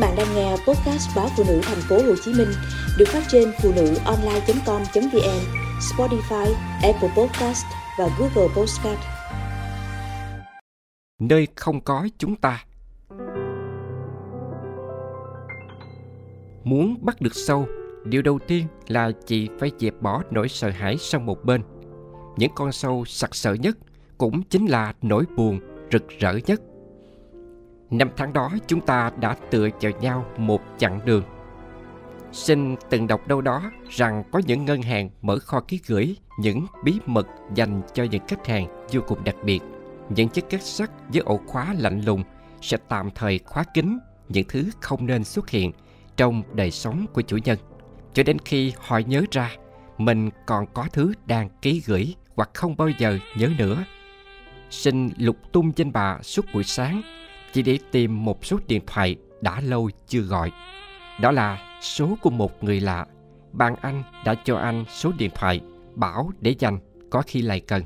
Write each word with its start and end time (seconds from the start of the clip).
bạn 0.00 0.14
đang 0.16 0.34
nghe 0.34 0.50
podcast 0.50 1.16
báo 1.16 1.28
phụ 1.36 1.44
nữ 1.48 1.60
thành 1.62 1.80
phố 1.88 1.96
Hồ 1.96 2.14
Chí 2.24 2.32
Minh 2.34 2.48
được 2.98 3.08
phát 3.08 3.22
trên 3.28 3.52
phụ 3.62 3.72
nữ 3.76 3.94
online.com.vn, 4.04 5.40
Spotify, 5.80 6.54
Apple 6.82 7.08
Podcast 7.16 7.64
và 7.98 8.08
Google 8.18 8.54
Podcast. 8.56 8.98
Nơi 11.18 11.48
không 11.56 11.80
có 11.80 12.08
chúng 12.18 12.36
ta. 12.36 12.64
Muốn 16.64 16.96
bắt 17.00 17.20
được 17.20 17.34
sâu, 17.34 17.66
điều 18.04 18.22
đầu 18.22 18.38
tiên 18.46 18.66
là 18.88 19.10
chị 19.26 19.48
phải 19.58 19.70
dẹp 19.78 19.94
bỏ 20.00 20.22
nỗi 20.30 20.48
sợ 20.48 20.70
hãi 20.70 20.96
sang 20.96 21.26
một 21.26 21.44
bên. 21.44 21.62
Những 22.36 22.52
con 22.54 22.72
sâu 22.72 23.04
sặc 23.04 23.34
sỡ 23.34 23.54
nhất 23.54 23.78
cũng 24.18 24.42
chính 24.42 24.66
là 24.66 24.94
nỗi 25.02 25.24
buồn 25.36 25.60
rực 25.92 26.08
rỡ 26.18 26.32
nhất 26.46 26.60
Năm 27.90 28.10
tháng 28.16 28.32
đó, 28.32 28.50
chúng 28.66 28.80
ta 28.80 29.10
đã 29.20 29.36
tựa 29.50 29.68
vào 29.80 29.92
nhau 30.00 30.26
một 30.36 30.62
chặng 30.78 31.00
đường. 31.04 31.24
Sinh 32.32 32.76
từng 32.90 33.06
đọc 33.06 33.28
đâu 33.28 33.40
đó 33.40 33.70
rằng 33.88 34.24
có 34.32 34.40
những 34.46 34.64
ngân 34.64 34.82
hàng 34.82 35.10
mở 35.22 35.38
kho 35.38 35.60
ký 35.60 35.80
gửi, 35.86 36.16
những 36.38 36.66
bí 36.84 36.98
mật 37.06 37.26
dành 37.54 37.82
cho 37.94 38.04
những 38.04 38.26
khách 38.28 38.46
hàng 38.46 38.84
vô 38.92 39.00
cùng 39.06 39.24
đặc 39.24 39.36
biệt. 39.44 39.60
Những 40.08 40.28
chiếc 40.28 40.48
két 40.50 40.62
sắt 40.62 40.90
với 41.08 41.22
ổ 41.22 41.40
khóa 41.46 41.74
lạnh 41.78 42.00
lùng 42.00 42.24
sẽ 42.60 42.76
tạm 42.88 43.10
thời 43.14 43.38
khóa 43.38 43.64
kín 43.74 43.98
những 44.28 44.48
thứ 44.48 44.70
không 44.80 45.06
nên 45.06 45.24
xuất 45.24 45.50
hiện 45.50 45.72
trong 46.16 46.42
đời 46.52 46.70
sống 46.70 47.06
của 47.12 47.22
chủ 47.22 47.36
nhân. 47.44 47.58
Cho 48.12 48.22
đến 48.22 48.38
khi 48.38 48.72
họ 48.78 48.98
nhớ 48.98 49.24
ra, 49.30 49.50
mình 49.98 50.30
còn 50.46 50.66
có 50.74 50.86
thứ 50.92 51.12
đang 51.26 51.48
ký 51.62 51.82
gửi 51.86 52.14
hoặc 52.36 52.50
không 52.54 52.76
bao 52.76 52.88
giờ 52.88 53.18
nhớ 53.36 53.48
nữa. 53.58 53.84
Sinh 54.70 55.10
lục 55.18 55.36
tung 55.52 55.72
trên 55.72 55.92
bà 55.92 56.18
suốt 56.22 56.46
buổi 56.54 56.64
sáng 56.64 57.02
chỉ 57.52 57.62
để 57.62 57.78
tìm 57.90 58.24
một 58.24 58.44
số 58.44 58.58
điện 58.66 58.82
thoại 58.86 59.16
đã 59.40 59.60
lâu 59.60 59.90
chưa 60.06 60.20
gọi. 60.20 60.52
Đó 61.20 61.32
là 61.32 61.78
số 61.80 62.16
của 62.22 62.30
một 62.30 62.64
người 62.64 62.80
lạ. 62.80 63.06
Bạn 63.52 63.74
anh 63.80 64.02
đã 64.24 64.34
cho 64.44 64.56
anh 64.56 64.84
số 64.88 65.12
điện 65.18 65.30
thoại 65.34 65.60
bảo 65.94 66.30
để 66.40 66.54
dành 66.58 66.78
có 67.10 67.22
khi 67.26 67.42
lại 67.42 67.60
cần. 67.60 67.82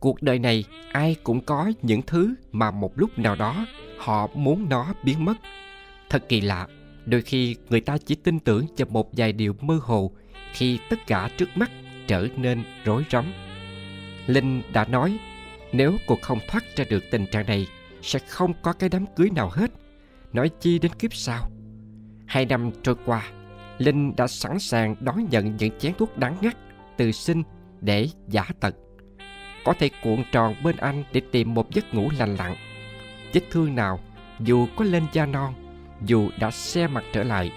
Cuộc 0.00 0.22
đời 0.22 0.38
này 0.38 0.64
ai 0.92 1.16
cũng 1.22 1.40
có 1.40 1.72
những 1.82 2.02
thứ 2.02 2.34
mà 2.52 2.70
một 2.70 2.98
lúc 2.98 3.18
nào 3.18 3.36
đó 3.36 3.66
họ 3.98 4.26
muốn 4.34 4.68
nó 4.68 4.94
biến 5.02 5.24
mất. 5.24 5.34
Thật 6.10 6.28
kỳ 6.28 6.40
lạ, 6.40 6.66
đôi 7.06 7.22
khi 7.22 7.56
người 7.70 7.80
ta 7.80 7.98
chỉ 8.06 8.14
tin 8.14 8.38
tưởng 8.38 8.66
cho 8.76 8.84
một 8.88 9.10
vài 9.12 9.32
điều 9.32 9.54
mơ 9.60 9.78
hồ 9.82 10.12
khi 10.52 10.78
tất 10.90 11.06
cả 11.06 11.30
trước 11.36 11.48
mắt 11.54 11.70
trở 12.06 12.28
nên 12.36 12.64
rối 12.84 13.04
rắm. 13.10 13.32
Linh 14.26 14.62
đã 14.72 14.84
nói, 14.84 15.18
nếu 15.72 15.96
cô 16.06 16.18
không 16.22 16.38
thoát 16.48 16.64
ra 16.76 16.84
được 16.90 17.04
tình 17.10 17.26
trạng 17.26 17.46
này 17.46 17.66
sẽ 18.02 18.18
không 18.18 18.52
có 18.62 18.72
cái 18.72 18.88
đám 18.88 19.04
cưới 19.16 19.30
nào 19.30 19.50
hết. 19.52 19.70
Nói 20.32 20.50
chi 20.60 20.78
đến 20.78 20.92
kiếp 20.98 21.14
sau. 21.14 21.50
Hai 22.26 22.46
năm 22.46 22.70
trôi 22.82 22.94
qua, 23.04 23.22
linh 23.78 24.16
đã 24.16 24.26
sẵn 24.26 24.58
sàng 24.58 24.94
đón 25.00 25.28
nhận 25.30 25.56
những 25.56 25.78
chén 25.78 25.94
thuốc 25.98 26.18
đắng 26.18 26.36
ngắt 26.40 26.56
từ 26.96 27.12
sinh 27.12 27.42
để 27.80 28.08
giả 28.28 28.44
tật. 28.60 28.74
Có 29.64 29.74
thể 29.78 29.90
cuộn 30.02 30.24
tròn 30.32 30.54
bên 30.64 30.76
anh 30.76 31.04
để 31.12 31.20
tìm 31.32 31.54
một 31.54 31.70
giấc 31.70 31.94
ngủ 31.94 32.08
lành 32.18 32.36
lặn. 32.36 32.54
Vết 33.32 33.40
thương 33.50 33.74
nào, 33.74 34.00
dù 34.40 34.66
có 34.76 34.84
lên 34.84 35.02
da 35.12 35.26
non, 35.26 35.54
dù 36.06 36.30
đã 36.40 36.50
xe 36.50 36.86
mặt 36.86 37.04
trở 37.12 37.22
lại, 37.22 37.52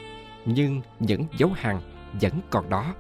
nhưng 0.46 0.82
những 1.00 1.26
dấu 1.38 1.50
hằn 1.56 1.80
vẫn 2.22 2.34
còn 2.50 2.70
đó. 2.70 2.96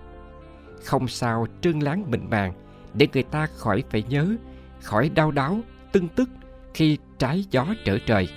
Không 0.83 1.07
sao 1.07 1.47
trương 1.61 1.83
láng 1.83 2.11
mịn 2.11 2.29
màng 2.29 2.53
để 2.93 3.07
người 3.13 3.23
ta 3.23 3.45
khỏi 3.45 3.83
phải 3.89 4.03
nhớ, 4.09 4.35
khỏi 4.81 5.09
đau 5.09 5.31
đáu, 5.31 5.59
tưng 5.91 6.07
tức 6.07 6.29
khi 6.73 6.97
trái 7.17 7.45
gió 7.51 7.65
trở 7.85 7.97
trời. 8.05 8.27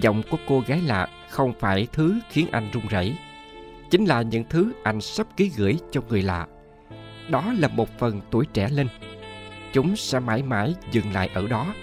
Giọng 0.00 0.22
của 0.30 0.38
cô 0.46 0.62
gái 0.66 0.80
lạ 0.80 1.08
không 1.30 1.52
phải 1.58 1.86
thứ 1.92 2.20
khiến 2.30 2.46
anh 2.52 2.70
run 2.72 2.86
rẩy, 2.88 3.16
chính 3.90 4.04
là 4.04 4.22
những 4.22 4.44
thứ 4.50 4.72
anh 4.82 5.00
sắp 5.00 5.26
ký 5.36 5.50
gửi 5.56 5.78
cho 5.90 6.00
người 6.08 6.22
lạ. 6.22 6.46
Đó 7.28 7.54
là 7.58 7.68
một 7.68 7.98
phần 7.98 8.20
tuổi 8.30 8.46
trẻ 8.52 8.68
Linh. 8.68 8.88
Chúng 9.72 9.96
sẽ 9.96 10.20
mãi 10.20 10.42
mãi 10.42 10.74
dừng 10.92 11.12
lại 11.12 11.30
ở 11.34 11.46
đó. 11.46 11.74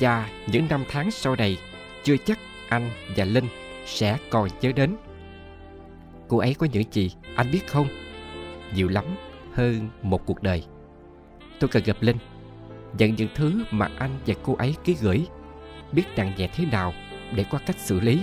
Và 0.00 0.28
những 0.46 0.66
năm 0.68 0.84
tháng 0.88 1.10
sau 1.10 1.36
này, 1.36 1.58
chưa 2.02 2.16
chắc 2.16 2.38
anh 2.68 2.90
và 3.16 3.24
Linh 3.24 3.44
sẽ 3.86 4.18
còn 4.30 4.48
nhớ 4.60 4.72
đến. 4.72 4.96
Cô 6.28 6.38
ấy 6.38 6.54
có 6.54 6.66
những 6.72 6.92
gì 6.92 7.10
anh 7.34 7.50
biết 7.52 7.66
không? 7.66 7.86
Nhiều 8.74 8.88
lắm 8.88 9.04
hơn 9.52 9.88
một 10.02 10.26
cuộc 10.26 10.42
đời. 10.42 10.64
Tôi 11.60 11.68
cần 11.68 11.82
gặp 11.86 11.96
Linh 12.00 12.16
nhận 12.98 13.14
những 13.14 13.28
thứ 13.34 13.64
mà 13.70 13.88
anh 13.98 14.10
và 14.26 14.34
cô 14.42 14.54
ấy 14.54 14.74
ký 14.84 14.96
gửi. 15.00 15.26
Biết 15.92 16.04
nặng 16.16 16.32
nhẹ 16.36 16.48
thế 16.54 16.66
nào 16.66 16.94
để 17.34 17.44
có 17.50 17.58
cách 17.66 17.76
xử 17.78 18.00
lý. 18.00 18.20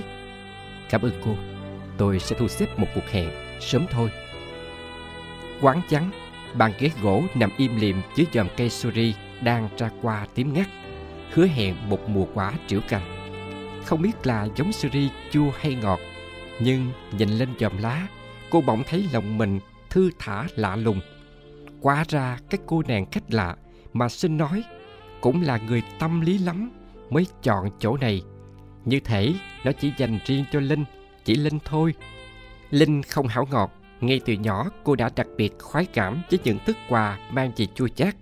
Cảm 0.89 1.01
ơn 1.01 1.21
cô. 1.25 1.35
Tôi 1.97 2.19
sẽ 2.19 2.35
thu 2.39 2.47
xếp 2.47 2.79
một 2.79 2.87
cuộc 2.95 3.09
hẹn 3.11 3.29
sớm 3.59 3.85
thôi. 3.91 4.09
Quán 5.61 5.81
trắng, 5.89 6.11
bàn 6.53 6.73
ghế 6.79 6.91
gỗ 7.01 7.23
nằm 7.35 7.49
im 7.57 7.75
lìm 7.75 8.01
dưới 8.15 8.27
dòm 8.33 8.47
cây 8.57 8.69
suri 8.69 9.13
đang 9.43 9.69
ra 9.77 9.89
qua 10.01 10.27
tím 10.35 10.53
ngắt, 10.53 10.67
hứa 11.33 11.47
hẹn 11.47 11.75
một 11.89 12.09
mùa 12.09 12.25
quả 12.33 12.53
trĩu 12.67 12.81
cành. 12.88 13.01
Không 13.85 14.01
biết 14.01 14.27
là 14.27 14.47
giống 14.55 14.71
suri, 14.71 15.09
chua 15.31 15.51
hay 15.59 15.75
ngọt, 15.75 15.99
nhưng 16.59 16.91
nhìn 17.17 17.29
lên 17.29 17.49
dòm 17.59 17.77
lá, 17.77 18.07
cô 18.49 18.61
bỗng 18.61 18.83
thấy 18.89 19.05
lòng 19.13 19.38
mình 19.38 19.59
thư 19.89 20.09
thả 20.19 20.47
lạ 20.55 20.75
lùng. 20.75 21.01
Quá 21.81 22.05
ra 22.07 22.38
cái 22.49 22.59
cô 22.65 22.83
nàng 22.88 23.05
khách 23.11 23.33
lạ 23.33 23.55
mà 23.94 24.09
xin 24.09 24.38
nói, 24.38 24.63
cũng 25.22 25.41
là 25.41 25.59
người 25.68 25.84
tâm 26.00 26.22
lý 26.22 26.38
lắm 26.38 26.72
mới 27.09 27.25
chọn 27.41 27.69
chỗ 27.79 27.97
này. 27.97 28.22
Như 28.85 29.00
thể 29.00 29.34
nó 29.63 29.72
chỉ 29.72 29.94
dành 29.97 30.19
riêng 30.25 30.46
cho 30.52 30.59
linh, 30.59 30.84
chỉ 31.24 31.35
linh 31.35 31.59
thôi. 31.66 31.94
Linh 32.69 33.03
không 33.03 33.28
hảo 33.28 33.47
ngọt, 33.51 33.72
ngay 34.01 34.22
từ 34.25 34.34
nhỏ 34.34 34.69
cô 34.84 34.96
đã 34.96 35.09
đặc 35.16 35.28
biệt 35.38 35.59
khoái 35.59 35.85
cảm 35.85 36.22
với 36.30 36.40
những 36.44 36.57
thức 36.66 36.78
quà 36.90 37.19
mang 37.31 37.51
về 37.57 37.66
chua 37.66 37.88
chát, 37.88 38.16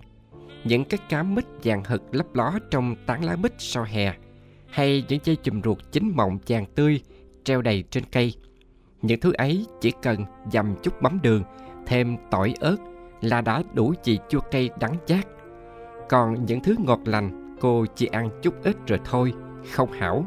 những 0.63 0.85
cái 0.85 0.99
cám 1.09 1.35
mít 1.35 1.45
vàng 1.63 1.83
hực 1.83 2.15
lấp 2.15 2.35
ló 2.35 2.59
trong 2.71 2.95
tán 3.05 3.25
lá 3.25 3.35
mít 3.35 3.53
sau 3.57 3.83
hè, 3.83 4.13
hay 4.69 5.03
những 5.07 5.19
dây 5.23 5.35
chùm 5.35 5.61
ruột 5.61 5.77
chín 5.91 6.11
mọng 6.15 6.37
vàng 6.47 6.65
tươi 6.75 7.01
treo 7.43 7.61
đầy 7.61 7.83
trên 7.91 8.03
cây. 8.11 8.33
Những 9.01 9.19
thứ 9.19 9.33
ấy 9.33 9.65
chỉ 9.81 9.91
cần 10.01 10.25
dầm 10.51 10.75
chút 10.83 10.93
mắm 11.01 11.19
đường, 11.23 11.43
thêm 11.85 12.17
tỏi 12.31 12.53
ớt 12.59 12.77
là 13.21 13.41
đã 13.41 13.63
đủ 13.73 13.93
vị 14.05 14.19
chua 14.29 14.39
cây 14.51 14.69
đắng 14.79 14.95
chát 15.05 15.27
còn 16.09 16.45
những 16.45 16.61
thứ 16.61 16.75
ngọt 16.79 16.99
lành, 17.05 17.55
cô 17.61 17.85
chỉ 17.95 18.05
ăn 18.05 18.29
chút 18.41 18.53
ít 18.63 18.77
rồi 18.87 18.99
thôi, 19.05 19.33
không 19.73 19.91
hảo. 19.91 20.25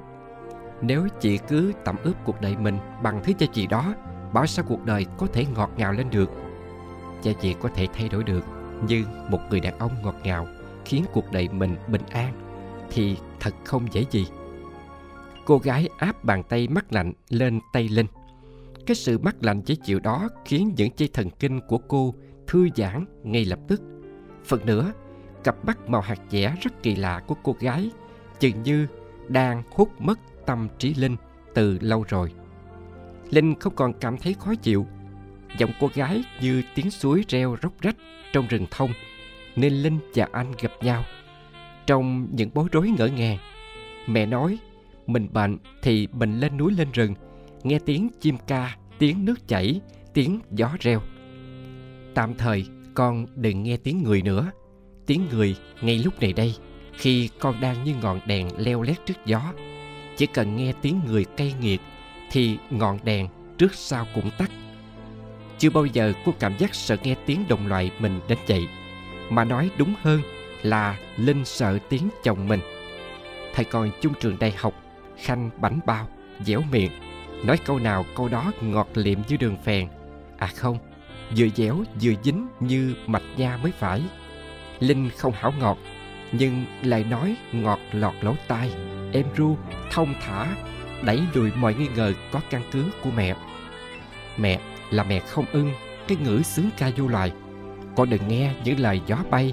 Nếu 0.82 1.08
chị 1.20 1.38
cứ 1.48 1.72
tẩm 1.84 1.96
ướp 2.02 2.16
cuộc 2.24 2.40
đời 2.40 2.56
mình 2.56 2.78
bằng 3.02 3.20
thứ 3.24 3.32
gia 3.38 3.46
vị 3.54 3.66
đó, 3.66 3.94
bảo 4.32 4.46
sao 4.46 4.64
cuộc 4.68 4.84
đời 4.84 5.06
có 5.18 5.26
thể 5.26 5.46
ngọt 5.54 5.70
ngào 5.76 5.92
lên 5.92 6.10
được? 6.10 6.30
Gia 7.22 7.32
vị 7.40 7.54
có 7.60 7.68
thể 7.74 7.86
thay 7.92 8.08
đổi 8.08 8.24
được 8.24 8.44
nhưng 8.88 9.30
một 9.30 9.40
người 9.50 9.60
đàn 9.60 9.78
ông 9.78 9.90
ngọt 10.02 10.14
ngào 10.24 10.46
khiến 10.84 11.04
cuộc 11.12 11.32
đời 11.32 11.48
mình 11.48 11.76
bình 11.88 12.02
an 12.10 12.32
thì 12.90 13.16
thật 13.40 13.54
không 13.64 13.86
dễ 13.92 14.04
gì. 14.10 14.26
Cô 15.44 15.58
gái 15.58 15.88
áp 15.98 16.24
bàn 16.24 16.42
tay 16.42 16.68
mắt 16.68 16.92
lạnh 16.92 17.12
lên 17.28 17.60
tay 17.72 17.88
linh. 17.88 18.06
Cái 18.86 18.94
sự 18.94 19.18
mắc 19.18 19.36
lạnh 19.40 19.62
dễ 19.66 19.74
chịu 19.84 20.00
đó 20.00 20.28
khiến 20.44 20.72
những 20.76 20.90
dây 20.96 21.08
thần 21.12 21.30
kinh 21.30 21.60
của 21.68 21.78
cô 21.78 22.14
thư 22.46 22.68
giãn 22.76 23.04
ngay 23.22 23.44
lập 23.44 23.58
tức. 23.68 23.82
Phần 24.44 24.66
nữa 24.66 24.92
cặp 25.44 25.64
mắt 25.64 25.88
màu 25.88 26.00
hạt 26.00 26.18
dẻ 26.28 26.56
rất 26.60 26.82
kỳ 26.82 26.96
lạ 26.96 27.22
của 27.26 27.34
cô 27.42 27.56
gái 27.60 27.90
chừng 28.40 28.62
như 28.62 28.86
đang 29.28 29.62
hút 29.70 30.00
mất 30.00 30.18
tâm 30.46 30.68
trí 30.78 30.94
Linh 30.94 31.16
từ 31.54 31.78
lâu 31.80 32.04
rồi. 32.08 32.32
Linh 33.30 33.54
không 33.60 33.74
còn 33.76 33.92
cảm 34.00 34.18
thấy 34.18 34.34
khó 34.38 34.54
chịu. 34.54 34.86
Giọng 35.58 35.70
cô 35.80 35.88
gái 35.94 36.24
như 36.40 36.62
tiếng 36.74 36.90
suối 36.90 37.24
reo 37.28 37.56
róc 37.62 37.80
rách 37.80 37.96
trong 38.32 38.46
rừng 38.46 38.66
thông, 38.70 38.90
nên 39.56 39.72
Linh 39.72 39.98
và 40.14 40.28
anh 40.32 40.52
gặp 40.62 40.72
nhau. 40.80 41.04
Trong 41.86 42.28
những 42.32 42.50
bối 42.54 42.68
rối 42.72 42.90
ngỡ 42.98 43.06
ngàng, 43.06 43.38
mẹ 44.06 44.26
nói 44.26 44.58
mình 45.06 45.28
bệnh 45.32 45.58
thì 45.82 46.08
mình 46.12 46.40
lên 46.40 46.56
núi 46.56 46.72
lên 46.72 46.88
rừng, 46.92 47.14
nghe 47.62 47.78
tiếng 47.78 48.08
chim 48.20 48.36
ca, 48.46 48.76
tiếng 48.98 49.24
nước 49.24 49.48
chảy, 49.48 49.80
tiếng 50.14 50.40
gió 50.50 50.70
reo. 50.80 51.00
Tạm 52.14 52.34
thời 52.34 52.66
con 52.94 53.26
đừng 53.34 53.62
nghe 53.62 53.76
tiếng 53.76 54.02
người 54.02 54.22
nữa 54.22 54.50
tiếng 55.06 55.26
người 55.30 55.56
ngay 55.80 55.98
lúc 55.98 56.20
này 56.20 56.32
đây, 56.32 56.54
khi 56.92 57.28
con 57.38 57.60
đang 57.60 57.84
như 57.84 57.94
ngọn 58.02 58.20
đèn 58.26 58.48
leo 58.58 58.82
lét 58.82 59.06
trước 59.06 59.26
gió. 59.26 59.52
Chỉ 60.16 60.26
cần 60.26 60.56
nghe 60.56 60.72
tiếng 60.82 61.00
người 61.06 61.24
cay 61.24 61.54
nghiệt, 61.60 61.80
thì 62.30 62.56
ngọn 62.70 62.98
đèn 63.04 63.28
trước 63.58 63.74
sau 63.74 64.06
cũng 64.14 64.30
tắt. 64.38 64.50
Chưa 65.58 65.70
bao 65.70 65.86
giờ 65.86 66.12
cô 66.24 66.34
cảm 66.38 66.58
giác 66.58 66.74
sợ 66.74 66.96
nghe 67.02 67.14
tiếng 67.26 67.44
đồng 67.48 67.66
loại 67.66 67.90
mình 67.98 68.20
đến 68.28 68.38
vậy, 68.46 68.62
mà 69.30 69.44
nói 69.44 69.70
đúng 69.78 69.94
hơn 70.02 70.20
là 70.62 70.98
linh 71.16 71.44
sợ 71.44 71.78
tiếng 71.88 72.08
chồng 72.24 72.48
mình. 72.48 72.60
Thầy 73.54 73.64
còn 73.64 73.90
chung 74.00 74.12
trường 74.20 74.36
đại 74.40 74.54
học, 74.56 74.74
khanh 75.16 75.50
bánh 75.60 75.80
bao, 75.86 76.08
dẻo 76.44 76.62
miệng, 76.72 76.90
nói 77.44 77.58
câu 77.66 77.78
nào 77.78 78.04
câu 78.16 78.28
đó 78.28 78.52
ngọt 78.60 78.88
liệm 78.94 79.18
như 79.28 79.36
đường 79.36 79.56
phèn. 79.64 79.88
À 80.38 80.46
không, 80.46 80.78
vừa 81.36 81.48
dẻo 81.48 81.84
vừa 82.02 82.12
dính 82.24 82.48
như 82.60 82.94
mạch 83.06 83.22
nha 83.36 83.56
mới 83.56 83.72
phải. 83.72 84.02
Linh 84.82 85.10
không 85.16 85.32
hảo 85.32 85.52
ngọt 85.58 85.78
Nhưng 86.32 86.64
lại 86.82 87.04
nói 87.04 87.36
ngọt 87.52 87.78
lọt 87.92 88.14
lỗ 88.20 88.34
tai 88.48 88.70
em 89.12 89.26
ru, 89.36 89.56
thông 89.90 90.14
thả 90.20 90.46
đẩy 91.02 91.22
lùi 91.34 91.50
mọi 91.56 91.74
nghi 91.74 91.88
ngờ 91.96 92.12
có 92.32 92.40
căn 92.50 92.62
cứ 92.72 92.84
của 93.02 93.10
mẹ. 93.16 93.36
Mẹ 94.36 94.60
là 94.90 95.04
mẹ 95.04 95.20
không 95.20 95.44
ưng 95.52 95.72
cái 96.08 96.18
ngữ 96.24 96.42
sướng 96.42 96.70
ca 96.78 96.90
vô 96.96 97.08
loài. 97.08 97.32
Con 97.96 98.10
đừng 98.10 98.28
nghe 98.28 98.54
những 98.64 98.80
lời 98.80 99.00
gió 99.06 99.16
bay, 99.30 99.52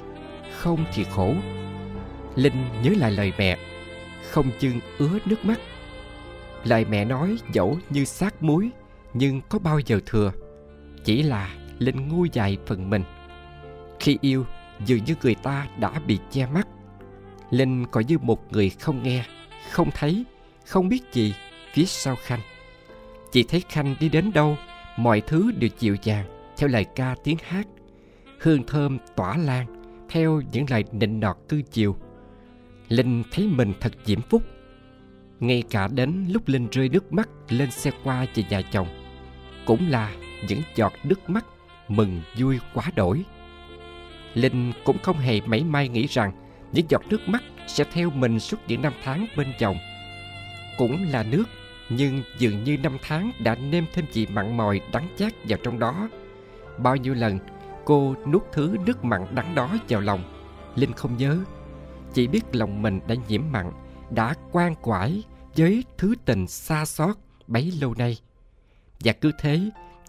không 0.57 0.85
thì 0.93 1.03
khổ. 1.03 1.33
Linh 2.35 2.81
nhớ 2.83 2.91
lại 2.97 3.11
lời 3.11 3.33
mẹ, 3.37 3.57
không 4.29 4.51
chừng 4.59 4.79
ứa 4.97 5.19
nước 5.25 5.45
mắt. 5.45 5.59
Lời 6.63 6.85
mẹ 6.85 7.05
nói 7.05 7.37
dẫu 7.53 7.77
như 7.89 8.05
sát 8.05 8.43
muối, 8.43 8.69
nhưng 9.13 9.41
có 9.49 9.59
bao 9.59 9.79
giờ 9.79 9.99
thừa. 10.05 10.31
Chỉ 11.03 11.23
là 11.23 11.49
Linh 11.79 12.07
ngu 12.07 12.25
dài 12.25 12.57
phần 12.65 12.89
mình. 12.89 13.03
Khi 13.99 14.17
yêu, 14.21 14.45
dường 14.85 15.03
như 15.03 15.15
người 15.21 15.35
ta 15.35 15.67
đã 15.79 15.91
bị 16.07 16.19
che 16.31 16.45
mắt. 16.45 16.67
Linh 17.49 17.85
còn 17.85 18.05
như 18.07 18.17
một 18.17 18.51
người 18.51 18.69
không 18.69 19.03
nghe, 19.03 19.25
không 19.71 19.89
thấy, 19.93 20.25
không 20.65 20.89
biết 20.89 21.01
gì 21.13 21.33
phía 21.73 21.85
sau 21.85 22.15
Khanh. 22.15 22.39
Chỉ 23.31 23.43
thấy 23.43 23.63
Khanh 23.69 23.95
đi 23.99 24.09
đến 24.09 24.31
đâu, 24.33 24.57
mọi 24.97 25.21
thứ 25.21 25.51
đều 25.51 25.69
dịu 25.79 25.95
dàng 26.03 26.53
theo 26.57 26.69
lời 26.69 26.85
ca 26.95 27.15
tiếng 27.23 27.37
hát. 27.43 27.67
Hương 28.39 28.63
thơm 28.63 28.97
tỏa 29.15 29.37
lan 29.37 29.65
theo 30.09 30.41
những 30.51 30.65
lời 30.69 30.83
nịnh 30.91 31.19
nọt 31.19 31.37
cư 31.49 31.61
chiều. 31.71 31.95
Linh 32.89 33.23
thấy 33.31 33.47
mình 33.47 33.73
thật 33.79 33.91
diễm 34.05 34.21
phúc. 34.21 34.43
Ngay 35.39 35.63
cả 35.69 35.87
đến 35.87 36.25
lúc 36.29 36.47
Linh 36.47 36.67
rơi 36.71 36.89
nước 36.89 37.13
mắt 37.13 37.29
lên 37.49 37.71
xe 37.71 37.91
qua 38.03 38.25
về 38.35 38.43
nhà 38.49 38.61
chồng, 38.61 38.87
cũng 39.65 39.89
là 39.89 40.15
những 40.47 40.61
giọt 40.75 40.93
nước 41.03 41.29
mắt 41.29 41.45
mừng 41.87 42.21
vui 42.37 42.59
quá 42.73 42.91
đổi. 42.95 43.25
Linh 44.33 44.71
cũng 44.83 44.97
không 44.97 45.17
hề 45.17 45.41
mảy 45.41 45.63
may 45.63 45.89
nghĩ 45.89 46.07
rằng 46.07 46.31
những 46.71 46.85
giọt 46.89 47.01
nước 47.09 47.29
mắt 47.29 47.43
sẽ 47.67 47.83
theo 47.93 48.09
mình 48.09 48.39
suốt 48.39 48.57
những 48.67 48.81
năm 48.81 48.93
tháng 49.03 49.27
bên 49.37 49.53
chồng. 49.59 49.77
Cũng 50.77 51.09
là 51.11 51.23
nước, 51.23 51.43
nhưng 51.89 52.23
dường 52.37 52.63
như 52.63 52.77
năm 52.77 52.97
tháng 53.01 53.31
đã 53.39 53.55
nêm 53.55 53.85
thêm 53.93 54.05
gì 54.11 54.27
mặn 54.27 54.57
mòi 54.57 54.81
đắng 54.91 55.07
chát 55.17 55.33
vào 55.47 55.59
trong 55.63 55.79
đó. 55.79 56.09
Bao 56.77 56.95
nhiêu 56.95 57.13
lần 57.13 57.39
cô 57.85 58.15
nuốt 58.31 58.43
thứ 58.53 58.77
nước 58.85 59.03
mặn 59.03 59.35
đắng 59.35 59.55
đó 59.55 59.77
vào 59.89 60.01
lòng, 60.01 60.23
Linh 60.75 60.93
không 60.93 61.17
nhớ. 61.17 61.39
Chỉ 62.13 62.27
biết 62.27 62.41
lòng 62.51 62.81
mình 62.81 62.99
đã 63.07 63.15
nhiễm 63.27 63.41
mặn, 63.51 63.71
đã 64.09 64.33
quan 64.51 64.75
quải 64.75 65.23
với 65.55 65.83
thứ 65.97 66.15
tình 66.25 66.47
xa 66.47 66.85
xót 66.85 67.15
bấy 67.47 67.73
lâu 67.81 67.93
nay. 67.97 68.17
Và 68.99 69.13
cứ 69.13 69.31
thế, 69.39 69.59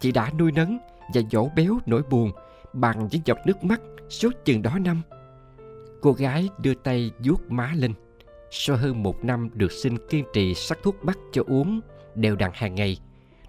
chị 0.00 0.12
đã 0.12 0.31
nuôi 0.38 0.52
nấng 0.52 0.78
và 1.14 1.20
dỗ 1.31 1.49
béo 1.56 1.78
nỗi 1.87 2.02
buồn 2.11 2.32
bằng 2.73 3.08
những 3.11 3.23
giọt 3.25 3.38
nước 3.46 3.64
mắt 3.64 3.81
suốt 4.10 4.44
chừng 4.44 4.62
đó 4.62 4.78
năm. 4.80 5.02
Cô 6.00 6.12
gái 6.12 6.48
đưa 6.58 6.74
tay 6.74 7.10
vuốt 7.24 7.50
má 7.50 7.72
Linh. 7.76 7.94
Sau 8.50 8.76
hơn 8.76 9.02
một 9.02 9.24
năm 9.24 9.50
được 9.54 9.72
xin 9.72 9.98
kiên 10.08 10.24
trì 10.32 10.54
sắc 10.54 10.78
thuốc 10.82 10.96
bắc 11.02 11.18
cho 11.32 11.42
uống 11.46 11.80
đều 12.14 12.36
đặn 12.36 12.50
hàng 12.54 12.74
ngày, 12.74 12.98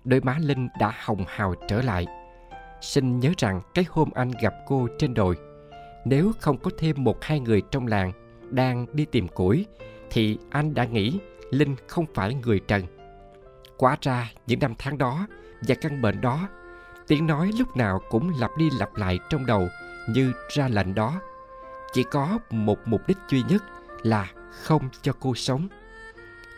đôi 0.04 0.22
má 0.22 0.38
Linh 0.42 0.68
đã 0.80 0.94
hồng 1.04 1.26
hào 1.28 1.56
trở 1.68 1.82
lại. 1.82 2.06
Xin 2.82 3.20
nhớ 3.20 3.32
rằng 3.38 3.62
cái 3.74 3.86
hôm 3.90 4.10
anh 4.14 4.32
gặp 4.42 4.54
cô 4.68 4.88
trên 5.00 5.14
đồi, 5.14 5.36
nếu 6.06 6.32
không 6.40 6.58
có 6.58 6.72
thêm 6.78 7.04
một 7.04 7.24
hai 7.24 7.40
người 7.40 7.62
trong 7.72 7.88
làng 7.88 8.12
đang 8.50 8.86
đi 8.94 9.06
tìm 9.06 9.28
củi, 9.28 9.66
thì 10.12 10.38
anh 10.50 10.74
đã 10.74 10.86
nghĩ 10.86 11.20
Linh 11.50 11.76
không 11.88 12.06
phải 12.14 12.34
người 12.34 12.60
trần. 12.60 12.84
Quá 13.78 13.98
ra 14.02 14.32
những 14.48 14.60
năm 14.60 14.74
tháng 14.78 14.98
đó 14.98 15.28
và 15.68 15.76
căn 15.82 16.02
bệnh 16.02 16.22
đó, 16.22 16.48
tiếng 17.08 17.28
nói 17.28 17.52
lúc 17.60 17.78
nào 17.78 18.02
cũng 18.10 18.32
lặp 18.40 18.52
đi 18.58 18.70
lặp 18.80 18.96
lại 18.96 19.20
trong 19.30 19.46
đầu 19.46 19.68
như 20.10 20.34
ra 20.56 20.68
lệnh 20.68 20.96
đó. 20.96 21.22
Chỉ 21.94 22.04
có 22.04 22.40
một 22.50 22.80
mục 22.86 23.02
đích 23.08 23.18
duy 23.30 23.44
nhất 23.44 23.64
là 24.04 24.32
không 24.64 24.90
cho 25.02 25.14
cô 25.20 25.36
sống. 25.36 25.68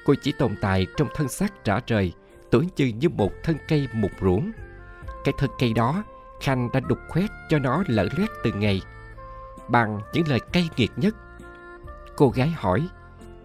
Cô 0.06 0.13
chỉ 0.22 0.31
tồn 0.31 0.56
tại 0.62 0.88
trong 0.98 1.07
thân 1.16 1.28
xác 1.28 1.66
rã 1.66 1.80
rời, 1.88 2.13
tưởng 2.51 2.69
chừng 2.69 3.00
như 3.00 3.10
một 3.10 3.31
thân 3.44 3.57
cây 3.68 3.88
mục 3.94 4.12
ruỗng. 4.22 4.51
Cái 5.24 5.34
thân 5.38 5.50
cây 5.60 5.74
đó, 5.74 6.04
Khanh 6.42 6.69
đã 6.74 6.80
đục 6.80 7.00
khoét 7.10 7.30
cho 7.50 7.60
nó 7.60 7.84
lở 7.88 8.07
loét 8.18 8.30
từng 8.44 8.60
ngày, 8.60 8.81
bằng 9.68 10.00
những 10.13 10.28
lời 10.28 10.40
cay 10.51 10.69
nghiệt 10.78 10.92
nhất. 10.95 11.16
Cô 12.16 12.30
gái 12.30 12.50
hỏi, 12.50 12.88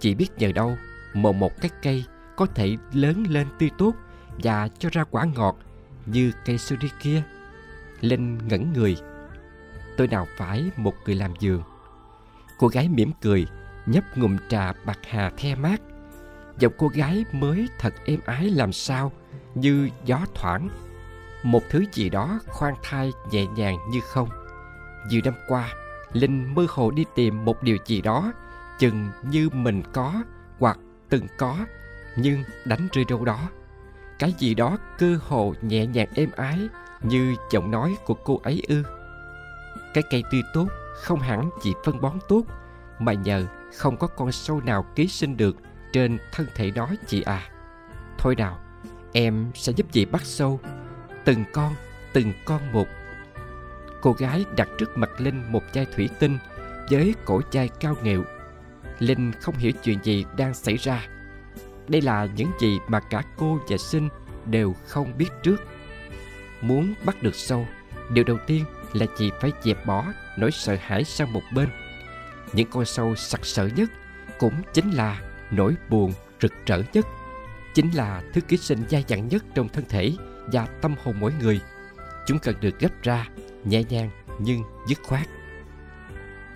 chỉ 0.01 0.15
biết 0.15 0.29
nhờ 0.39 0.53
đâu 0.53 0.77
mà 1.15 1.33
một 1.33 1.61
cái 1.61 1.71
cây 1.83 2.05
có 2.37 2.47
thể 2.47 2.77
lớn 2.93 3.25
lên 3.29 3.47
tươi 3.59 3.71
tốt 3.79 3.93
và 4.43 4.69
cho 4.79 4.89
ra 4.93 5.05
quả 5.11 5.25
ngọt 5.25 5.57
như 6.07 6.33
cây 6.45 6.59
suri 6.59 6.89
kia. 7.03 7.23
Linh 8.01 8.39
ngẩn 8.49 8.73
người. 8.73 8.97
Tôi 9.99 10.09
nào 10.09 10.27
phải 10.37 10.71
một 10.77 10.95
người 11.07 11.15
làm 11.15 11.33
giường. 11.39 11.63
Cô 12.59 12.69
gái 12.69 12.89
mỉm 12.89 13.13
cười, 13.21 13.47
nhấp 13.87 14.19
ngụm 14.19 14.37
trà 14.49 14.73
bạc 14.85 14.99
hà 15.09 15.31
the 15.37 15.55
mát. 15.55 15.81
Giọng 16.59 16.73
cô 16.79 16.89
gái 16.89 17.25
mới 17.33 17.69
thật 17.79 17.95
êm 18.05 18.21
ái 18.25 18.51
làm 18.51 18.73
sao, 18.73 19.13
như 19.55 19.89
gió 20.05 20.19
thoảng. 20.35 20.69
Một 21.43 21.63
thứ 21.71 21.85
gì 21.93 22.11
đó 22.11 22.39
khoan 22.47 22.75
thai 22.83 23.13
nhẹ 23.31 23.47
nhàng 23.47 23.77
như 23.91 24.01
không. 24.01 24.29
Nhiều 25.09 25.21
năm 25.25 25.35
qua, 25.49 25.69
Linh 26.13 26.55
mơ 26.55 26.67
hồ 26.69 26.91
đi 26.91 27.05
tìm 27.15 27.45
một 27.45 27.63
điều 27.63 27.77
gì 27.87 28.01
đó 28.01 28.33
chừng 28.79 29.09
như 29.31 29.49
mình 29.53 29.83
có 29.93 30.23
hoặc 30.59 30.79
từng 31.09 31.27
có 31.39 31.57
nhưng 32.17 32.45
đánh 32.65 32.89
rơi 32.93 33.05
đâu 33.09 33.25
đó 33.25 33.49
cái 34.19 34.35
gì 34.39 34.55
đó 34.55 34.77
cơ 34.99 35.19
hồ 35.29 35.55
nhẹ 35.63 35.87
nhàng 35.87 36.09
êm 36.15 36.31
ái 36.37 36.59
như 37.03 37.37
giọng 37.51 37.71
nói 37.71 37.97
của 38.05 38.15
cô 38.15 38.41
ấy 38.43 38.63
ư 38.69 38.83
cái 39.95 40.05
cây 40.11 40.23
tươi 40.31 40.43
tốt 40.55 40.69
không 40.95 41.21
hẳn 41.21 41.51
chỉ 41.63 41.75
phân 41.85 42.01
bón 42.01 42.19
tốt, 42.29 42.43
mà 42.99 43.13
nhờ 43.13 43.47
không 43.77 43.97
có 43.97 44.07
con 44.07 44.33
sâu 44.33 44.61
nào 44.61 44.87
ký 44.95 45.09
sinh 45.09 45.37
được 45.37 45.57
trên 45.93 46.19
thân 46.33 46.47
thể 46.55 46.71
nó 46.75 46.89
chị 47.07 47.23
à. 47.23 47.49
Thôi 48.19 48.37
nào, 48.37 48.59
em 49.13 49.51
sẽ 49.55 49.73
giúp 49.73 49.87
chị 49.93 50.05
bắt 50.05 50.23
sâu, 50.25 50.61
từng 51.25 51.45
con 51.53 51.75
từng 52.13 52.33
con 52.45 52.73
một. 52.73 52.87
Cô 54.01 54.13
gái 54.13 54.45
đặt 54.57 54.69
trước 54.79 54.99
mặt 54.99 55.11
linh 55.19 55.53
một 55.53 55.63
chai 55.73 55.87
thủy 55.97 56.09
tinh 56.19 56.39
với 56.91 57.15
cổ 57.25 57.41
chai 57.51 57.69
cao 57.69 57.97
nghệu 58.03 58.25
linh 58.99 59.33
không 59.41 59.55
hiểu 59.55 59.73
chuyện 59.83 59.99
gì 60.03 60.25
đang 60.37 60.55
xảy 60.55 60.77
ra. 60.77 61.07
Đây 61.89 62.03
là 62.03 62.29
những 62.37 62.51
gì 62.61 62.79
mà 62.89 63.01
cả 63.01 63.23
cô 63.37 63.59
và 63.69 63.77
sinh 63.77 64.09
đều 64.47 64.75
không 64.87 65.19
biết 65.19 65.29
trước. 65.43 65.57
Muốn 66.61 66.95
bắt 67.05 67.23
được 67.23 67.35
sâu, 67.35 67.67
điều 68.11 68.25
đầu 68.25 68.37
tiên 68.47 68.65
là 68.93 69.07
chị 69.19 69.31
phải 69.41 69.53
dẹp 69.63 69.87
bỏ 69.87 70.05
nỗi 70.37 70.51
sợ 70.51 70.77
hãi 70.81 71.05
sang 71.05 71.33
một 71.33 71.43
bên. 71.55 71.69
Những 72.53 72.71
con 72.71 72.85
sâu 72.85 73.15
sặc 73.15 73.47
sỡ 73.47 73.67
nhất 73.67 73.91
cũng 74.39 74.63
chính 74.73 74.91
là 74.91 75.21
nỗi 75.51 75.75
buồn 75.89 76.13
rực 76.41 76.53
rỡ 76.67 76.83
nhất, 76.93 77.07
chính 77.75 77.91
là 77.91 78.23
thứ 78.33 78.41
ký 78.41 78.57
sinh 78.57 78.85
dai 78.89 79.05
dẳng 79.09 79.29
nhất 79.29 79.45
trong 79.55 79.69
thân 79.69 79.85
thể 79.89 80.13
và 80.53 80.67
tâm 80.67 80.95
hồn 81.03 81.15
mỗi 81.21 81.33
người. 81.41 81.61
Chúng 82.27 82.39
cần 82.39 82.55
được 82.61 82.79
gấp 82.81 83.03
ra, 83.03 83.29
nhẹ 83.65 83.83
nhàng 83.89 84.11
nhưng 84.39 84.63
dứt 84.89 84.99
khoát. 85.03 85.29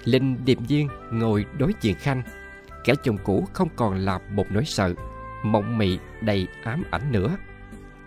Linh 0.05 0.45
điềm 0.45 0.59
nhiên 0.69 0.89
ngồi 1.11 1.47
đối 1.59 1.73
diện 1.81 1.95
khanh. 1.95 2.23
Kẻ 2.85 2.95
chồng 3.03 3.19
cũ 3.25 3.49
không 3.53 3.69
còn 3.77 3.99
là 3.99 4.19
một 4.31 4.47
nỗi 4.51 4.65
sợ, 4.65 4.95
mộng 5.43 5.79
mị 5.79 5.99
đầy 6.21 6.47
ám 6.65 6.85
ảnh 6.91 7.12
nữa. 7.12 7.37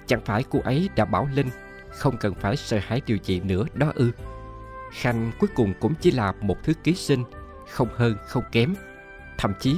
Chẳng 0.08 0.22
phải 0.26 0.44
cô 0.50 0.60
ấy 0.60 0.90
đã 0.96 1.06
bảo 1.06 1.30
linh 1.34 1.48
không 1.96 2.18
cần 2.18 2.34
phải 2.34 2.58
sợ 2.58 2.80
hãi 2.82 3.02
điều 3.06 3.18
gì 3.24 3.40
nữa 3.40 3.66
đó 3.74 3.92
ư. 3.96 4.12
Khanh 4.92 5.32
cuối 5.40 5.50
cùng 5.56 5.74
cũng 5.80 5.94
chỉ 6.02 6.12
là 6.12 6.34
một 6.42 6.58
thứ 6.64 6.74
ký 6.84 6.96
sinh, 6.96 7.24
không 7.70 7.90
hơn, 7.96 8.18
không 8.28 8.44
kém. 8.52 8.76
Thậm 9.38 9.54
chí, 9.60 9.76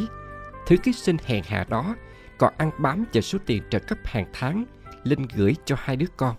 thứ 0.67 0.77
ký 0.77 0.93
sinh 0.93 1.17
hèn 1.25 1.43
hạ 1.47 1.65
đó 1.69 1.95
còn 2.37 2.53
ăn 2.57 2.71
bám 2.79 3.05
vào 3.13 3.21
số 3.21 3.39
tiền 3.45 3.63
trợ 3.69 3.79
cấp 3.79 3.97
hàng 4.03 4.25
tháng 4.33 4.65
linh 5.03 5.27
gửi 5.35 5.55
cho 5.65 5.75
hai 5.79 5.95
đứa 5.95 6.05
con. 6.17 6.35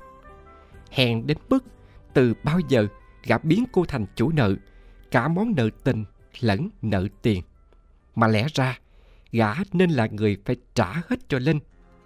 Hèn 0.91 1.27
đến 1.27 1.39
mức 1.49 1.65
từ 2.15 2.35
bao 2.43 2.61
giờ 2.69 2.87
gã 3.25 3.39
biến 3.39 3.65
cô 3.73 3.85
thành 3.85 4.07
chủ 4.17 4.31
nợ, 4.33 4.55
cả 5.11 5.29
món 5.29 5.55
nợ 5.57 5.69
tình 5.85 6.05
lẫn 6.41 6.69
nợ 6.83 7.07
tiền. 7.23 7.43
Mà 8.15 8.29
lẽ 8.29 8.47
ra, 8.55 8.79
gã 9.33 9.55
nên 9.73 9.91
là 9.91 10.07
người 10.07 10.37
phải 10.45 10.57
trả 10.75 10.93
hết 10.93 11.29
cho 11.29 11.39
linh, 11.39 11.59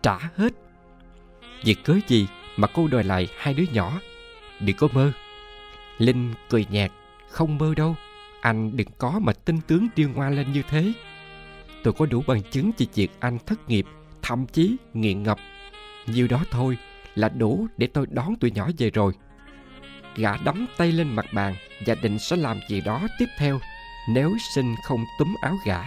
trả 0.02 0.18
hết. 0.36 0.52
Việc 1.64 1.78
cớ 1.84 1.98
gì? 2.08 2.28
Mà 2.56 2.68
cô 2.74 2.88
đòi 2.88 3.04
lại 3.04 3.28
hai 3.36 3.54
đứa 3.54 3.64
nhỏ. 3.72 4.00
Đừng 4.60 4.76
có 4.76 4.88
mơ. 4.92 5.12
Linh 5.98 6.34
cười 6.48 6.66
nhạt, 6.70 6.92
không 7.28 7.58
mơ 7.58 7.74
đâu. 7.76 7.96
Anh 8.40 8.76
đừng 8.76 8.88
có 8.98 9.18
mà 9.22 9.32
tin 9.32 9.60
tướng 9.60 9.88
điêu 9.96 10.08
ngoa 10.08 10.30
lên 10.30 10.52
như 10.52 10.62
thế. 10.68 10.92
Tôi 11.82 11.92
có 11.92 12.06
đủ 12.06 12.22
bằng 12.26 12.42
chứng 12.42 12.70
về 12.78 12.86
việc 12.94 13.10
anh 13.20 13.38
thất 13.46 13.68
nghiệp, 13.68 13.86
thậm 14.22 14.46
chí 14.46 14.76
nghiện 14.94 15.22
ngập. 15.22 15.38
Nhiều 16.06 16.28
đó 16.28 16.44
thôi 16.50 16.78
là 17.14 17.28
đủ 17.28 17.66
để 17.76 17.86
tôi 17.86 18.06
đón 18.10 18.36
tụi 18.36 18.50
nhỏ 18.50 18.68
về 18.78 18.90
rồi. 18.90 19.12
Gã 20.16 20.36
đấm 20.36 20.66
tay 20.76 20.92
lên 20.92 21.16
mặt 21.16 21.26
bàn 21.32 21.54
và 21.86 21.94
định 22.02 22.18
sẽ 22.18 22.36
làm 22.36 22.60
gì 22.68 22.80
đó 22.80 23.06
tiếp 23.18 23.28
theo, 23.38 23.58
nếu 24.08 24.36
sinh 24.54 24.74
không 24.84 25.04
túm 25.18 25.34
áo 25.42 25.56
gã. 25.66 25.82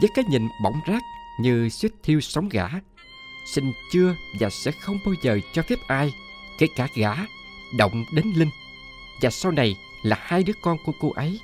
Với 0.00 0.10
cái 0.14 0.24
nhìn 0.28 0.48
bỏng 0.62 0.80
rát 0.86 1.02
như 1.40 1.68
suýt 1.68 1.92
thiêu 2.02 2.20
sống 2.20 2.48
gã 2.48 2.68
xin 3.44 3.72
chưa 3.92 4.16
và 4.40 4.50
sẽ 4.50 4.70
không 4.70 4.98
bao 5.04 5.14
giờ 5.22 5.38
cho 5.52 5.62
phép 5.62 5.78
ai 5.86 6.14
kể 6.58 6.66
cả 6.76 6.88
gã 6.94 7.14
động 7.78 8.04
đến 8.12 8.26
linh 8.36 8.50
và 9.20 9.30
sau 9.30 9.52
này 9.52 9.76
là 10.02 10.16
hai 10.20 10.42
đứa 10.42 10.52
con 10.62 10.76
của 10.84 10.92
cô 11.00 11.12
ấy 11.12 11.40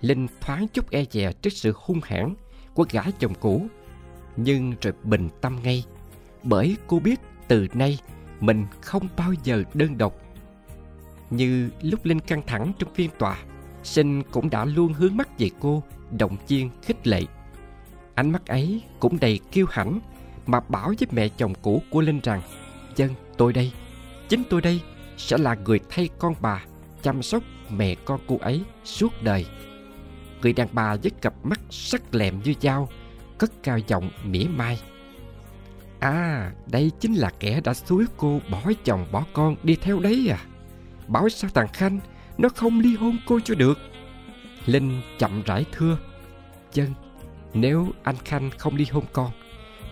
linh 0.00 0.26
thoáng 0.40 0.68
chút 0.68 0.90
e 0.90 1.04
dè 1.10 1.32
trước 1.32 1.50
sự 1.52 1.72
hung 1.76 2.00
hãn 2.04 2.34
của 2.74 2.86
gã 2.90 3.02
chồng 3.18 3.34
cũ 3.34 3.66
nhưng 4.36 4.74
rồi 4.80 4.92
bình 5.02 5.28
tâm 5.40 5.58
ngay 5.62 5.84
bởi 6.42 6.76
cô 6.86 6.98
biết 6.98 7.20
từ 7.48 7.66
nay 7.74 7.98
mình 8.40 8.66
không 8.80 9.08
bao 9.16 9.32
giờ 9.44 9.62
đơn 9.74 9.98
độc. 9.98 10.14
Như 11.30 11.70
lúc 11.82 12.04
Linh 12.04 12.20
căng 12.20 12.42
thẳng 12.46 12.72
trong 12.78 12.94
phiên 12.94 13.10
tòa, 13.18 13.38
Sinh 13.82 14.22
cũng 14.22 14.50
đã 14.50 14.64
luôn 14.64 14.92
hướng 14.92 15.16
mắt 15.16 15.38
về 15.38 15.50
cô, 15.60 15.82
động 16.18 16.36
viên, 16.48 16.70
khích 16.82 17.06
lệ. 17.06 17.22
Ánh 18.14 18.30
mắt 18.30 18.46
ấy 18.46 18.82
cũng 19.00 19.20
đầy 19.20 19.40
kiêu 19.52 19.66
hãnh 19.70 20.00
mà 20.48 20.60
bảo 20.60 20.92
với 20.98 21.08
mẹ 21.10 21.28
chồng 21.28 21.54
cũ 21.62 21.82
của 21.90 22.00
Linh 22.00 22.20
rằng 22.20 22.42
Dân, 22.96 23.14
tôi 23.36 23.52
đây, 23.52 23.72
chính 24.28 24.42
tôi 24.50 24.60
đây 24.60 24.80
sẽ 25.16 25.38
là 25.38 25.54
người 25.54 25.80
thay 25.90 26.08
con 26.18 26.34
bà 26.40 26.64
chăm 27.02 27.22
sóc 27.22 27.42
mẹ 27.70 27.94
con 28.04 28.20
cô 28.26 28.38
ấy 28.40 28.62
suốt 28.84 29.12
đời. 29.22 29.46
Người 30.42 30.52
đàn 30.52 30.68
bà 30.72 30.96
với 30.96 31.10
cặp 31.10 31.34
mắt 31.42 31.60
sắc 31.70 32.14
lẹm 32.14 32.42
như 32.44 32.54
dao, 32.60 32.88
cất 33.38 33.50
cao 33.62 33.78
giọng 33.86 34.10
mỉa 34.24 34.44
mai. 34.44 34.80
À, 36.00 36.52
đây 36.66 36.90
chính 37.00 37.14
là 37.14 37.30
kẻ 37.40 37.60
đã 37.64 37.74
xúi 37.74 38.04
cô 38.16 38.40
bỏ 38.50 38.62
chồng 38.84 39.06
bỏ 39.12 39.24
con 39.32 39.56
đi 39.62 39.76
theo 39.76 40.00
đấy 40.00 40.28
à? 40.30 40.40
Bảo 41.08 41.28
sao 41.28 41.50
thằng 41.54 41.68
Khanh 41.72 42.00
nó 42.38 42.48
không 42.48 42.80
ly 42.80 42.96
hôn 42.96 43.16
cô 43.26 43.40
cho 43.44 43.54
được? 43.54 43.78
Linh 44.66 45.02
chậm 45.18 45.42
rãi 45.42 45.64
thưa. 45.72 45.98
Chân, 46.72 46.94
nếu 47.54 47.88
anh 48.02 48.16
Khanh 48.24 48.50
không 48.58 48.76
ly 48.76 48.86
hôn 48.90 49.04
con, 49.12 49.30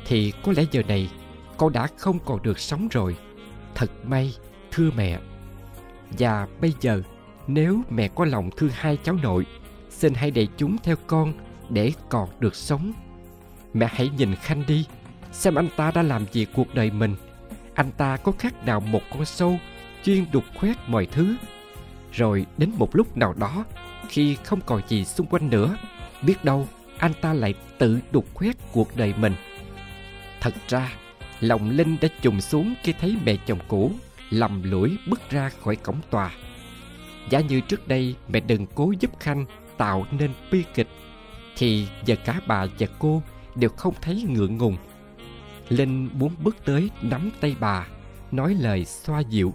thì 0.06 0.32
có 0.42 0.52
lẽ 0.56 0.64
giờ 0.70 0.82
này 0.88 1.10
con 1.56 1.72
đã 1.72 1.88
không 1.96 2.18
còn 2.25 2.42
được 2.42 2.58
sống 2.58 2.88
rồi. 2.88 3.16
Thật 3.75 3.90
may, 4.04 4.34
thưa 4.70 4.90
mẹ. 4.96 5.18
Và 6.18 6.46
bây 6.60 6.72
giờ, 6.80 7.02
nếu 7.46 7.80
mẹ 7.90 8.08
có 8.08 8.25
lòng 8.25 8.50
thương 8.56 8.70
hai 8.72 8.98
cháu 9.04 9.14
nội, 9.22 9.46
xin 9.90 10.14
hãy 10.14 10.30
để 10.30 10.46
chúng 10.56 10.76
theo 10.82 10.96
con 11.06 11.32
để 11.68 11.92
còn 12.08 12.28
được 12.40 12.54
sống. 12.54 12.92
Mẹ 13.75 13.86
hãy 13.90 14.10
nhìn 14.16 14.34
Khanh 14.34 14.64
đi, 14.66 14.86
xem 15.32 15.54
anh 15.54 15.68
ta 15.76 15.90
đã 15.90 16.02
làm 16.02 16.26
gì 16.32 16.46
cuộc 16.54 16.75
đời 16.75 16.90
mình. 16.90 17.14
Anh 17.75 17.90
ta 17.96 18.16
có 18.16 18.32
khác 18.38 18.66
nào 18.66 18.80
một 18.80 19.02
con 19.10 19.25
sâu 19.25 19.58
chuyên 20.04 20.25
đục 20.32 20.44
khoét 20.56 20.76
mọi 20.86 21.06
thứ. 21.06 21.36
Rồi 22.12 22.46
đến 22.58 22.70
một 22.76 22.96
lúc 22.96 23.16
nào 23.16 23.34
đó, 23.38 23.64
khi 24.08 24.36
không 24.44 24.60
còn 24.66 24.82
gì 24.88 25.04
xung 25.04 25.26
quanh 25.26 25.50
nữa, 25.50 25.76
biết 26.22 26.44
đâu 26.44 26.68
anh 26.98 27.12
ta 27.20 27.32
lại 27.32 27.54
tự 27.78 27.98
đục 28.10 28.26
khoét 28.34 28.56
cuộc 28.72 28.96
đời 28.96 29.14
mình. 29.18 29.34
Thật 30.46 30.54
ra, 30.68 30.92
lòng 31.40 31.70
Linh 31.70 31.96
đã 32.00 32.08
trùng 32.22 32.40
xuống 32.40 32.74
khi 32.82 32.92
thấy 33.00 33.16
mẹ 33.24 33.36
chồng 33.46 33.58
cũ 33.68 33.92
lầm 34.30 34.62
lũi 34.62 34.98
bước 35.08 35.30
ra 35.30 35.50
khỏi 35.62 35.76
cổng 35.76 36.00
tòa. 36.10 36.30
Giả 37.30 37.40
như 37.40 37.60
trước 37.60 37.88
đây 37.88 38.14
mẹ 38.28 38.40
đừng 38.40 38.66
cố 38.74 38.92
giúp 39.00 39.20
Khanh 39.20 39.44
tạo 39.76 40.06
nên 40.18 40.30
bi 40.52 40.64
kịch, 40.74 40.88
thì 41.56 41.88
giờ 42.04 42.16
cả 42.24 42.40
bà 42.46 42.66
và 42.78 42.86
cô 42.98 43.22
đều 43.54 43.70
không 43.70 43.94
thấy 44.02 44.24
ngượng 44.28 44.56
ngùng. 44.56 44.76
Linh 45.68 46.08
muốn 46.12 46.34
bước 46.42 46.56
tới 46.64 46.90
nắm 47.02 47.30
tay 47.40 47.56
bà, 47.60 47.86
nói 48.32 48.54
lời 48.54 48.84
xoa 48.84 49.20
dịu. 49.20 49.54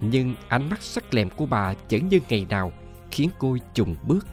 Nhưng 0.00 0.34
ánh 0.48 0.68
mắt 0.70 0.82
sắc 0.82 1.14
lẹm 1.14 1.30
của 1.30 1.46
bà 1.46 1.74
chẳng 1.88 2.08
như 2.08 2.20
ngày 2.28 2.46
nào 2.50 2.72
khiến 3.10 3.30
cô 3.38 3.56
chùng 3.74 3.96
bước. 4.02 4.26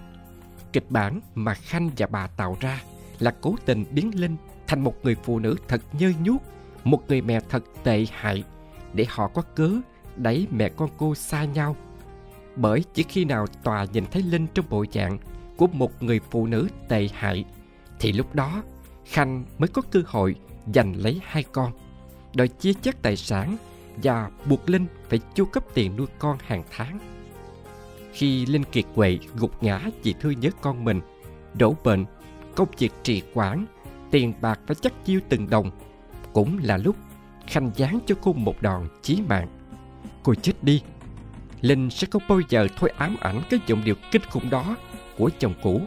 Kịch 0.74 0.86
bản 0.90 1.20
mà 1.36 1.54
Khanh 1.54 1.90
và 1.98 2.08
bà 2.08 2.28
tạo 2.28 2.58
ra 2.60 2.82
là 3.20 3.36
cố 3.42 3.56
tình 3.66 3.86
biến 3.92 4.20
Linh 4.20 4.38
thành 4.72 4.84
một 4.84 4.96
người 5.04 5.16
phụ 5.16 5.40
nữ 5.40 5.56
thật 5.68 5.82
nhơ 6.00 6.12
nhuốc, 6.24 6.42
một 6.84 7.00
người 7.08 7.22
mẹ 7.22 7.40
thật 7.50 7.64
tệ 7.84 8.06
hại, 8.12 8.44
để 8.94 9.06
họ 9.10 9.28
có 9.28 9.42
cớ 9.42 9.72
đẩy 10.16 10.48
mẹ 10.52 10.70
con 10.70 10.90
cô 10.98 11.16
xa 11.16 11.44
nhau. 11.44 11.76
Bởi 12.56 12.84
chỉ 12.94 13.04
khi 13.04 13.26
nào 13.26 13.48
tòa 13.64 13.86
nhìn 13.94 14.06
thấy 14.12 14.22
Linh 14.22 14.48
trong 14.54 14.66
bộ 14.70 14.86
dạng 14.92 15.18
của 15.58 15.68
một 15.68 16.04
người 16.04 16.20
phụ 16.32 16.48
nữ 16.48 16.68
tệ 16.88 17.08
hại, 17.14 17.46
thì 18.00 18.12
lúc 18.12 18.36
đó 18.36 18.64
Khanh 19.06 19.44
mới 19.58 19.68
có 19.68 19.82
cơ 19.92 20.02
hội 20.06 20.36
giành 20.74 20.96
lấy 20.96 21.22
hai 21.24 21.44
con, 21.44 21.72
đòi 22.36 22.48
chia 22.48 22.74
chác 22.74 23.02
tài 23.02 23.16
sản 23.16 23.58
và 24.04 24.30
buộc 24.46 24.70
Linh 24.70 24.86
phải 25.10 25.20
chu 25.36 25.46
cấp 25.46 25.64
tiền 25.74 25.96
nuôi 25.98 26.08
con 26.20 26.38
hàng 26.46 26.64
tháng. 26.72 27.00
Khi 28.14 28.46
Linh 28.46 28.64
kiệt 28.64 28.86
quệ 28.96 29.20
gục 29.36 29.64
ngã 29.64 29.82
vì 30.04 30.14
thương 30.20 30.40
nhớ 30.40 30.50
con 30.62 30.86
mình, 30.86 31.02
đổ 31.54 31.76
bệnh, 31.84 32.06
công 32.56 32.68
việc 32.78 32.92
trì 33.04 33.22
quản, 33.34 33.66
tiền 34.12 34.34
bạc 34.42 34.60
phải 34.68 34.76
chắc 34.82 35.06
chiêu 35.06 35.20
từng 35.30 35.50
đồng, 35.50 35.72
cũng 36.34 36.60
là 36.64 36.78
lúc 36.78 36.96
Khanh 37.48 37.72
giáng 37.76 38.00
cho 38.08 38.16
cô 38.22 38.34
một 38.34 38.62
đòn 38.62 38.88
chí 39.02 39.22
mạng. 39.30 39.48
Cô 40.24 40.36
chết 40.36 40.64
đi. 40.64 40.82
Linh 41.62 41.90
sẽ 41.90 42.08
không 42.12 42.22
bao 42.28 42.40
giờ 42.50 42.68
thôi 42.78 42.94
ám 42.98 43.18
ảnh 43.20 43.42
cái 43.50 43.60
giọng 43.68 43.84
điệu 43.86 43.96
kinh 44.12 44.22
khủng 44.30 44.50
đó 44.50 44.76
của 45.18 45.30
chồng 45.40 45.54
cũ. 45.64 45.82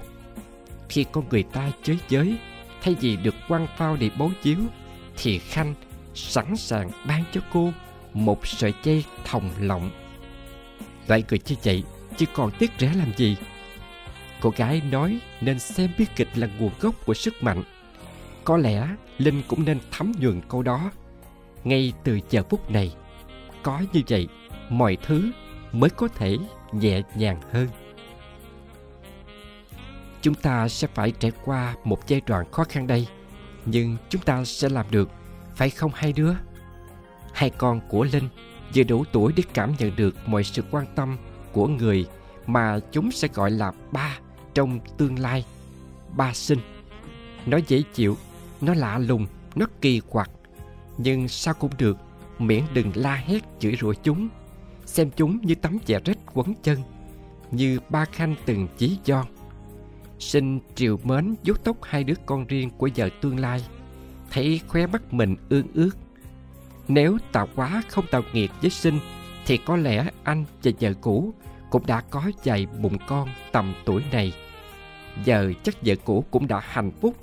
Khi 0.88 1.04
con 1.12 1.28
người 1.28 1.42
ta 1.42 1.70
chới 1.82 1.98
giới, 2.08 2.36
thay 2.82 2.96
vì 3.00 3.16
được 3.16 3.34
quăng 3.48 3.66
phao 3.76 3.96
để 3.96 4.10
bố 4.18 4.30
chiếu, 4.42 4.58
thì 5.16 5.38
Khanh 5.38 5.74
sẵn 6.14 6.56
sàng 6.56 6.90
ban 7.06 7.24
cho 7.32 7.40
cô 7.52 7.72
một 8.12 8.46
sợi 8.46 8.74
dây 8.82 9.04
thòng 9.24 9.50
lọng. 9.60 9.90
Loại 11.08 11.24
người 11.30 11.38
như 11.46 11.56
vậy 11.64 11.82
chứ 12.16 12.26
còn 12.34 12.50
tiếc 12.58 12.70
rẻ 12.78 12.94
làm 12.94 13.12
gì? 13.16 13.36
Cô 14.40 14.52
gái 14.56 14.82
nói 14.90 15.18
nên 15.40 15.58
xem 15.58 15.90
bi 15.98 16.06
kịch 16.16 16.28
là 16.34 16.48
nguồn 16.58 16.70
gốc 16.80 17.06
của 17.06 17.14
sức 17.14 17.42
mạnh. 17.42 17.62
Có 18.44 18.56
lẽ 18.56 18.88
Linh 19.18 19.42
cũng 19.48 19.64
nên 19.64 19.78
thấm 19.90 20.12
nhuần 20.18 20.40
câu 20.48 20.62
đó. 20.62 20.90
Ngay 21.64 21.92
từ 22.04 22.20
giờ 22.30 22.42
phút 22.50 22.70
này, 22.70 22.94
có 23.62 23.82
như 23.92 24.02
vậy, 24.08 24.28
mọi 24.68 24.96
thứ 25.06 25.30
mới 25.72 25.90
có 25.90 26.08
thể 26.08 26.36
nhẹ 26.72 27.02
nhàng 27.16 27.40
hơn. 27.52 27.68
Chúng 30.22 30.34
ta 30.34 30.68
sẽ 30.68 30.88
phải 30.94 31.12
trải 31.18 31.32
qua 31.44 31.74
một 31.84 32.06
giai 32.06 32.20
đoạn 32.26 32.52
khó 32.52 32.64
khăn 32.64 32.86
đây, 32.86 33.08
nhưng 33.66 33.96
chúng 34.08 34.22
ta 34.22 34.44
sẽ 34.44 34.68
làm 34.68 34.86
được, 34.90 35.10
phải 35.54 35.70
không 35.70 35.90
hai 35.94 36.12
đứa? 36.12 36.32
Hai 37.32 37.50
con 37.50 37.80
của 37.88 38.04
Linh 38.04 38.28
vừa 38.74 38.82
đủ 38.82 39.04
tuổi 39.12 39.32
để 39.36 39.42
cảm 39.54 39.74
nhận 39.78 39.96
được 39.96 40.16
mọi 40.26 40.44
sự 40.44 40.62
quan 40.70 40.86
tâm 40.94 41.16
của 41.52 41.66
người 41.68 42.06
mà 42.46 42.78
chúng 42.92 43.10
sẽ 43.10 43.28
gọi 43.34 43.50
là 43.50 43.72
ba 43.92 44.18
trong 44.54 44.80
tương 44.98 45.18
lai. 45.18 45.44
Ba 46.16 46.32
sinh. 46.34 46.58
Nó 47.46 47.58
dễ 47.66 47.82
chịu, 47.94 48.16
nó 48.60 48.74
lạ 48.74 48.98
lùng, 48.98 49.26
nó 49.54 49.66
kỳ 49.80 50.00
quặc. 50.00 50.30
Nhưng 50.98 51.28
sao 51.28 51.54
cũng 51.54 51.70
được, 51.78 51.96
miễn 52.38 52.64
đừng 52.74 52.92
la 52.94 53.14
hét 53.14 53.42
chửi 53.58 53.76
rủa 53.80 53.92
chúng. 54.02 54.28
Xem 54.86 55.10
chúng 55.16 55.38
như 55.42 55.54
tấm 55.54 55.78
chè 55.78 56.00
rách 56.04 56.18
quấn 56.34 56.54
chân, 56.62 56.78
như 57.50 57.80
ba 57.88 58.04
khanh 58.04 58.34
từng 58.46 58.68
chí 58.76 58.98
giòn. 59.04 59.26
Sinh 60.18 60.60
triều 60.74 60.98
mến 61.04 61.34
vuốt 61.44 61.64
tóc 61.64 61.76
hai 61.82 62.04
đứa 62.04 62.14
con 62.26 62.46
riêng 62.46 62.70
của 62.70 62.88
vợ 62.96 63.08
tương 63.20 63.40
lai, 63.40 63.64
thấy 64.30 64.60
khóe 64.68 64.86
mắt 64.86 65.14
mình 65.14 65.36
ương 65.48 65.66
ước. 65.74 65.90
Nếu 66.88 67.18
tạo 67.32 67.48
quá 67.54 67.82
không 67.88 68.04
tạo 68.10 68.22
nghiệt 68.32 68.50
với 68.60 68.70
sinh, 68.70 68.98
thì 69.46 69.56
có 69.56 69.76
lẽ 69.76 70.10
anh 70.22 70.44
và 70.62 70.70
vợ 70.80 70.94
cũ 71.00 71.34
cũng 71.70 71.86
đã 71.86 72.00
có 72.00 72.30
vài 72.44 72.66
bụng 72.66 72.98
con 73.08 73.28
tầm 73.52 73.74
tuổi 73.84 74.02
này. 74.12 74.32
Giờ 75.24 75.52
chắc 75.62 75.74
vợ 75.82 75.94
cũ 76.04 76.24
cũng 76.30 76.46
đã 76.46 76.60
hạnh 76.64 76.90
phúc 77.00 77.14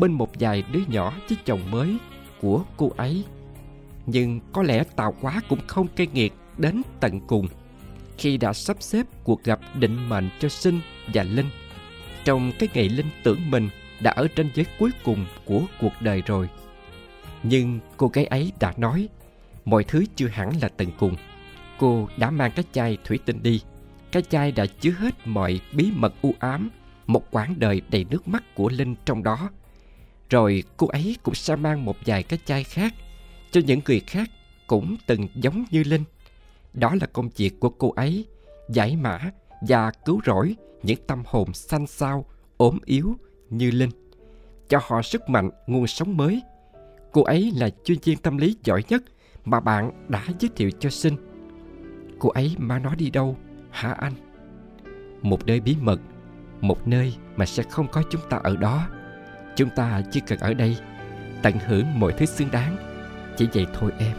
bên 0.00 0.12
một 0.12 0.30
vài 0.40 0.64
đứa 0.72 0.80
nhỏ 0.88 1.14
với 1.28 1.38
chồng 1.44 1.70
mới 1.70 1.96
của 2.40 2.64
cô 2.76 2.92
ấy. 2.96 3.24
Nhưng 4.06 4.40
có 4.52 4.62
lẽ 4.62 4.84
Tào 4.96 5.14
Quá 5.20 5.40
cũng 5.48 5.60
không 5.66 5.86
cay 5.96 6.06
nghiệt 6.12 6.32
đến 6.58 6.82
tận 7.00 7.20
cùng 7.20 7.48
khi 8.18 8.36
đã 8.36 8.52
sắp 8.52 8.76
xếp 8.80 9.06
cuộc 9.24 9.44
gặp 9.44 9.60
định 9.74 10.08
mệnh 10.08 10.28
cho 10.40 10.48
Sinh 10.48 10.80
và 11.14 11.22
Linh. 11.22 11.50
Trong 12.24 12.52
cái 12.58 12.68
ngày 12.74 12.88
Linh 12.88 13.10
tưởng 13.22 13.50
mình 13.50 13.68
đã 14.00 14.10
ở 14.10 14.28
trên 14.28 14.50
giới 14.54 14.66
cuối 14.78 14.90
cùng 15.04 15.26
của 15.44 15.62
cuộc 15.80 15.92
đời 16.00 16.22
rồi. 16.26 16.48
Nhưng 17.42 17.80
cô 17.96 18.08
gái 18.08 18.24
ấy 18.24 18.52
đã 18.60 18.74
nói 18.76 19.08
mọi 19.64 19.84
thứ 19.84 20.04
chưa 20.16 20.28
hẳn 20.28 20.50
là 20.62 20.68
tận 20.68 20.88
cùng. 20.98 21.16
Cô 21.78 22.08
đã 22.16 22.30
mang 22.30 22.52
cái 22.56 22.64
chai 22.72 22.98
thủy 23.04 23.18
tinh 23.24 23.42
đi 23.42 23.60
cái 24.12 24.22
chai 24.22 24.52
đã 24.52 24.66
chứa 24.66 24.90
hết 24.98 25.26
mọi 25.26 25.60
bí 25.72 25.90
mật 25.94 26.14
u 26.22 26.34
ám, 26.38 26.70
một 27.06 27.30
quãng 27.30 27.54
đời 27.58 27.82
đầy 27.90 28.04
nước 28.10 28.28
mắt 28.28 28.54
của 28.54 28.68
Linh 28.68 28.94
trong 29.04 29.22
đó. 29.22 29.50
Rồi 30.30 30.62
cô 30.76 30.86
ấy 30.86 31.16
cũng 31.22 31.34
sẽ 31.34 31.56
mang 31.56 31.84
một 31.84 31.96
vài 32.06 32.22
cái 32.22 32.38
chai 32.44 32.64
khác 32.64 32.94
cho 33.50 33.60
những 33.66 33.80
người 33.86 34.00
khác 34.00 34.30
cũng 34.66 34.96
từng 35.06 35.28
giống 35.34 35.64
như 35.70 35.82
Linh. 35.84 36.04
Đó 36.72 36.94
là 37.00 37.06
công 37.06 37.28
việc 37.36 37.60
của 37.60 37.68
cô 37.68 37.90
ấy, 37.90 38.26
giải 38.70 38.96
mã 38.96 39.30
và 39.60 39.90
cứu 39.90 40.20
rỗi 40.26 40.56
những 40.82 40.98
tâm 41.06 41.22
hồn 41.26 41.54
xanh 41.54 41.86
xao, 41.86 42.24
ốm 42.56 42.78
yếu 42.84 43.16
như 43.50 43.70
Linh. 43.70 43.90
Cho 44.68 44.80
họ 44.82 45.02
sức 45.02 45.28
mạnh, 45.28 45.50
nguồn 45.66 45.86
sống 45.86 46.16
mới. 46.16 46.42
Cô 47.12 47.22
ấy 47.22 47.52
là 47.56 47.70
chuyên 47.84 47.98
viên 48.04 48.18
tâm 48.18 48.38
lý 48.38 48.56
giỏi 48.64 48.82
nhất 48.88 49.02
mà 49.44 49.60
bạn 49.60 50.06
đã 50.08 50.24
giới 50.40 50.50
thiệu 50.56 50.70
cho 50.78 50.90
sinh. 50.90 51.16
Cô 52.18 52.28
ấy 52.28 52.54
mang 52.58 52.82
nó 52.82 52.94
đi 52.94 53.10
đâu 53.10 53.36
hả 53.70 53.92
anh? 53.92 54.12
Một 55.22 55.46
nơi 55.46 55.60
bí 55.60 55.76
mật, 55.80 56.00
một 56.60 56.88
nơi 56.88 57.14
mà 57.36 57.46
sẽ 57.46 57.62
không 57.62 57.86
có 57.92 58.02
chúng 58.10 58.22
ta 58.30 58.36
ở 58.36 58.56
đó. 58.56 58.88
Chúng 59.58 59.70
ta 59.70 60.02
chỉ 60.10 60.20
cần 60.20 60.38
ở 60.38 60.54
đây, 60.54 60.76
tận 61.42 61.54
hưởng 61.66 62.00
mọi 62.00 62.12
thứ 62.12 62.26
xứng 62.26 62.50
đáng. 62.50 62.76
Chỉ 63.36 63.48
vậy 63.54 63.66
thôi 63.74 63.92
em. 63.98 64.16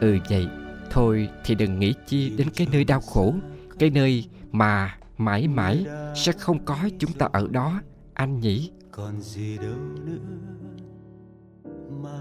Ừ 0.00 0.18
vậy, 0.28 0.48
thôi 0.90 1.28
thì 1.44 1.54
đừng 1.54 1.78
nghĩ 1.78 1.94
chi 2.06 2.32
đến 2.36 2.48
cái 2.56 2.66
nơi 2.72 2.84
đau 2.84 3.00
khổ, 3.00 3.34
cái 3.78 3.90
nơi 3.90 4.28
mà 4.52 4.98
mãi 5.18 5.48
mãi 5.48 5.86
sẽ 6.14 6.32
không 6.32 6.64
có 6.64 6.76
chúng 6.98 7.12
ta 7.12 7.28
ở 7.32 7.48
đó, 7.50 7.80
anh 8.14 8.40
nhỉ? 8.40 8.70
Còn 8.90 9.20
gì 9.20 9.56
đâu 9.58 9.78
nữa 10.04 10.18
mà 12.02 12.20